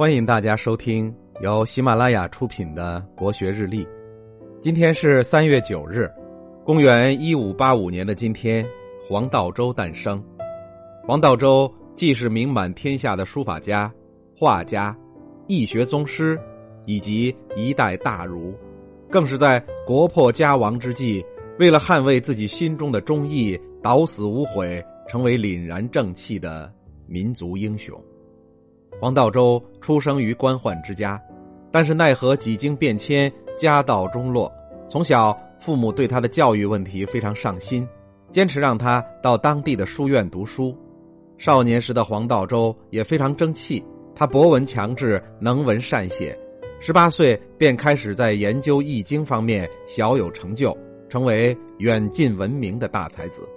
[0.00, 3.84] 欢迎大家收听由喜马拉雅出品的《国学日历》。
[4.58, 6.10] 今天是三月九日，
[6.64, 8.66] 公元一五八五年的今天，
[9.06, 10.24] 黄道周诞生。
[11.06, 13.92] 黄道周既是名满天下的书法家、
[14.34, 14.96] 画家、
[15.46, 16.40] 易学宗师，
[16.86, 18.54] 以及一代大儒，
[19.10, 21.22] 更是在国破家亡之际，
[21.58, 26.72] 为了捍卫自己心中的忠义，捣死无悔，成为凛然正气的
[27.06, 28.02] 民族英雄。
[29.00, 31.18] 黄道周出生于官宦之家，
[31.70, 34.52] 但是奈何几经变迁，家道中落。
[34.90, 37.88] 从小，父母对他的教育问题非常上心，
[38.30, 40.76] 坚持让他到当地的书院读书。
[41.38, 43.82] 少年时的黄道周也非常争气，
[44.14, 46.38] 他博闻强志，能文善写。
[46.78, 50.76] 十八岁便开始在研究易经方面小有成就，
[51.08, 53.48] 成为远近闻名的大才子。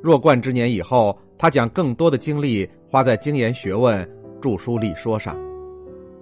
[0.00, 4.08] 弱冠之年以后，他将更多的精力花在精研学问。
[4.40, 5.36] 著书立说上，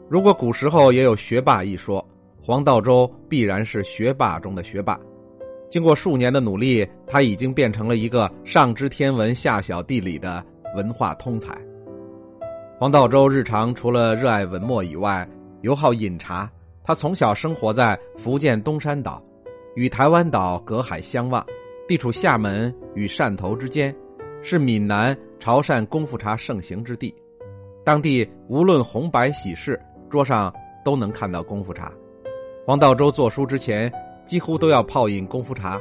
[0.08, 2.04] 如果古时候也有学霸一说，
[2.42, 4.98] 黄道周必然是学霸中的学霸。
[5.70, 10.44] 经过数年的努力，他已经变成了一个上知天文下晓地理的
[10.74, 11.56] 文化通才。
[12.78, 15.28] 黄道周日常除了热爱文墨以外，
[15.60, 16.50] 尤好饮茶。
[16.82, 19.22] 他从小生活在福建东山岛，
[19.74, 21.44] 与台湾岛隔海相望，
[21.86, 23.94] 地处厦门与汕头之间，
[24.40, 27.14] 是闽南潮汕功夫茶盛行之地。
[27.88, 30.52] 当地无论红白喜事，桌上
[30.84, 31.90] 都能看到功夫茶。
[32.66, 33.90] 黄道周做书之前，
[34.26, 35.80] 几乎都要泡饮功夫茶。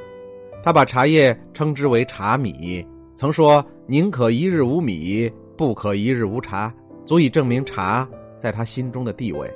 [0.64, 6.74] 他把茶叶称之为茶米，曾说：“宁可一日无米，不可一日无茶。”
[7.06, 8.08] 足以证明茶
[8.40, 9.54] 在他心中的地位。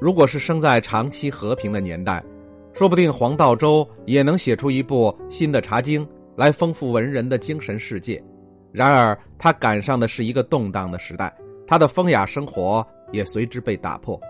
[0.00, 2.24] 如果是生在长期和平的年代，
[2.72, 6.02] 说不定黄道周也能写出一部新的《茶经》
[6.36, 8.24] 来丰富文人的精神世界。
[8.72, 11.30] 然而，他赶上的是一个动荡的时代。
[11.66, 14.20] 他的风雅生活也随之被打破，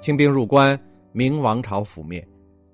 [0.00, 0.78] 清兵入关，
[1.12, 2.26] 明王朝覆灭，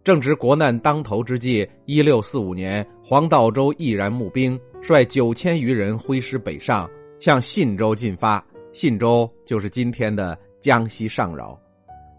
[0.02, 1.68] 正值国难当头之际。
[1.84, 6.88] 一六四五年，黄道周毅然募兵，率九千余人挥师北上，
[7.20, 8.44] 向信州进发。
[8.72, 11.58] 信州就是今天的江西上饶。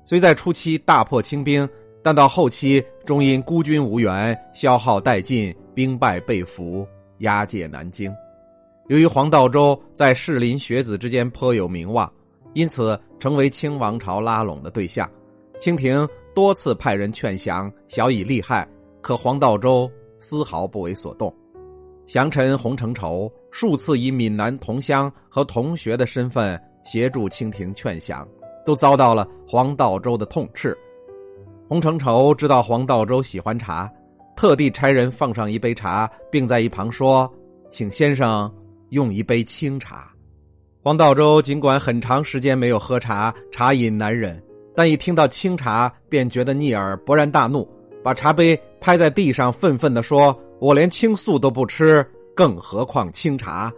[0.04, 1.68] 虽在初期大破清兵，
[2.04, 6.88] 但到后期终因孤军无援，消耗殆尽，兵败被俘，
[7.20, 8.12] 押解南京。
[8.90, 12.12] 由于黄道周在士林学子之间颇有名望，
[12.54, 15.08] 因此成为清王朝拉拢的对象。
[15.60, 18.68] 清廷多次派人劝降，小以利害，
[19.00, 21.32] 可黄道周丝毫不为所动。
[22.08, 28.28] 降臣洪承畴数次以闽南同乡和同学的身份协助清廷劝降，
[28.66, 30.76] 都遭到了黄道周的痛斥。
[31.68, 33.88] 洪承畴知道黄道周喜欢茶，
[34.36, 37.32] 特地差人放上一杯茶，并在一旁说
[37.70, 38.52] ：“请先生。”
[38.90, 40.12] 用一杯清茶，
[40.82, 44.42] 黄道周尽管很长时间没有喝茶，茶瘾难忍，
[44.76, 47.68] 但一听到清茶便觉得腻耳，勃然大怒，
[48.04, 52.06] 把茶杯拍在地上，愤愤地说：“我连青素都不吃，
[52.36, 53.72] 更何况清茶。”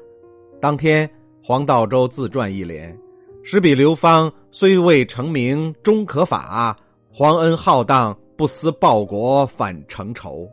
[0.62, 1.10] 当天，
[1.44, 2.98] 黄道周自传一联
[3.44, 6.74] ：“时比刘芳虽未成名，终可法；
[7.12, 10.48] 皇恩浩荡，不思报国，反成仇。”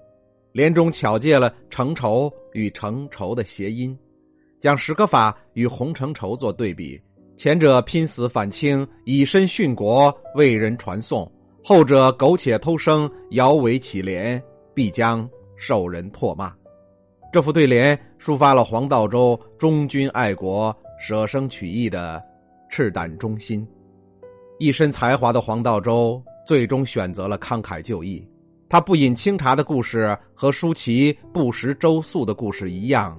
[0.52, 3.96] 联中巧借了“成仇”与“成仇”的谐音。
[4.60, 7.00] 将史可法与洪承畴做对比，
[7.36, 11.24] 前者拼死反清，以身殉国，为人传颂；
[11.62, 14.40] 后者苟且偷生，摇尾乞怜，
[14.74, 16.52] 必将受人唾骂。
[17.32, 22.22] 这副对联抒发了黄道周忠君爱国、舍生取义的
[22.70, 23.66] 赤胆忠心。
[24.58, 28.26] 一身才华的黄道周最终选择了慷慨就义。
[28.68, 33.18] 他不饮清茶的故事，和舒淇不食粥粟的故事一样。